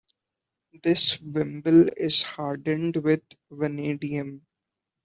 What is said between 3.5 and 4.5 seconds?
vanadium.